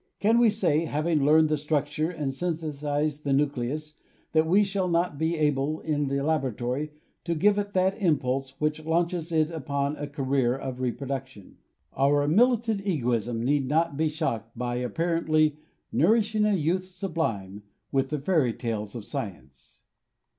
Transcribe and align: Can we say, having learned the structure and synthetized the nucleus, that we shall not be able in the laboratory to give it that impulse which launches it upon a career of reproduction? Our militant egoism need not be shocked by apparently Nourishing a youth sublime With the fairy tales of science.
Can 0.19 0.39
we 0.39 0.49
say, 0.49 0.85
having 0.85 1.23
learned 1.23 1.47
the 1.49 1.57
structure 1.57 2.09
and 2.09 2.33
synthetized 2.33 3.23
the 3.23 3.33
nucleus, 3.33 3.99
that 4.31 4.47
we 4.47 4.63
shall 4.63 4.87
not 4.87 5.19
be 5.19 5.37
able 5.37 5.79
in 5.81 6.07
the 6.07 6.23
laboratory 6.23 6.91
to 7.23 7.35
give 7.35 7.59
it 7.59 7.73
that 7.73 8.01
impulse 8.01 8.59
which 8.59 8.83
launches 8.83 9.31
it 9.31 9.51
upon 9.51 9.95
a 9.97 10.07
career 10.07 10.55
of 10.57 10.81
reproduction? 10.81 11.57
Our 11.95 12.27
militant 12.27 12.81
egoism 12.83 13.43
need 13.45 13.67
not 13.69 13.95
be 13.95 14.07
shocked 14.09 14.57
by 14.57 14.77
apparently 14.77 15.59
Nourishing 15.91 16.45
a 16.45 16.55
youth 16.55 16.85
sublime 16.87 17.61
With 17.91 18.09
the 18.09 18.17
fairy 18.17 18.53
tales 18.53 18.95
of 18.95 19.05
science. 19.05 19.83